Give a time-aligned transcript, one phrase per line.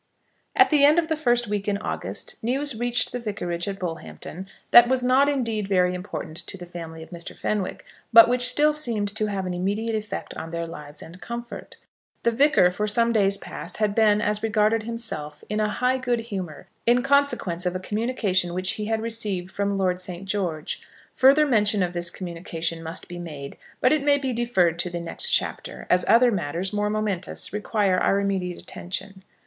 [0.55, 4.47] At the end of the first week in August news reached the vicarage at Bullhampton
[4.71, 7.37] that was not indeed very important to the family of Mr.
[7.37, 11.77] Fenwick, but which still seemed to have an immediate effect on their lives and comfort.
[12.23, 16.21] The Vicar for some days past had been, as regarded himself, in a high good
[16.21, 20.25] humour, in consequence of a communication which he had received from Lord St.
[20.25, 20.81] George.
[21.13, 24.99] Further mention of this communication must be made, but it may be deferred to the
[24.99, 29.23] next chapter, as other matters, more momentous, require our immediate attention.